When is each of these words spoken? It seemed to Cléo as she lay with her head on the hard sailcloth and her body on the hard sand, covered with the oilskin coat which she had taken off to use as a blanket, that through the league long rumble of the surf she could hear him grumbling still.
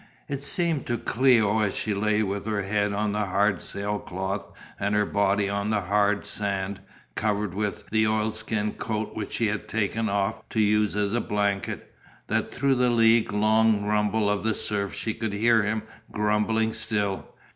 It 0.27 0.41
seemed 0.41 0.87
to 0.87 0.97
Cléo 0.97 1.63
as 1.63 1.75
she 1.75 1.93
lay 1.93 2.23
with 2.23 2.47
her 2.47 2.63
head 2.63 2.91
on 2.91 3.11
the 3.11 3.27
hard 3.27 3.61
sailcloth 3.61 4.51
and 4.79 4.95
her 4.95 5.05
body 5.05 5.47
on 5.47 5.69
the 5.69 5.81
hard 5.81 6.25
sand, 6.25 6.79
covered 7.13 7.53
with 7.53 7.83
the 7.91 8.07
oilskin 8.07 8.71
coat 8.71 9.15
which 9.15 9.33
she 9.33 9.45
had 9.45 9.67
taken 9.67 10.09
off 10.09 10.37
to 10.49 10.59
use 10.59 10.95
as 10.95 11.13
a 11.13 11.21
blanket, 11.21 11.93
that 12.25 12.51
through 12.51 12.73
the 12.73 12.89
league 12.89 13.31
long 13.31 13.85
rumble 13.85 14.27
of 14.27 14.43
the 14.43 14.55
surf 14.55 14.91
she 14.95 15.13
could 15.13 15.33
hear 15.33 15.61
him 15.61 15.83
grumbling 16.11 16.73
still. 16.73 17.29